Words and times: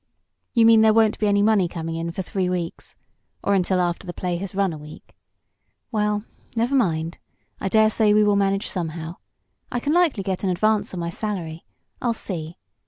You 0.55 0.65
mean 0.65 0.81
there 0.81 0.95
won't 0.95 1.19
be 1.19 1.27
any 1.27 1.43
money 1.43 1.67
coming 1.67 1.93
in 1.95 2.11
for 2.11 2.23
three 2.23 2.49
weeks 2.49 2.95
or 3.43 3.53
until 3.53 3.79
after 3.79 4.07
the 4.07 4.15
play 4.15 4.37
has 4.37 4.55
run 4.55 4.73
a 4.73 4.77
week. 4.79 5.15
Well, 5.91 6.23
never 6.55 6.73
mind. 6.73 7.19
I 7.59 7.69
dare 7.69 7.91
say 7.91 8.11
we 8.11 8.23
will 8.23 8.35
manage 8.35 8.67
somehow. 8.67 9.17
I 9.71 9.79
can 9.79 9.93
likely 9.93 10.23
get 10.23 10.43
an 10.43 10.49
advance 10.49 10.91
on 10.95 10.99
my 10.99 11.11
salary. 11.11 11.65
I'll 12.01 12.13
see. 12.15 12.57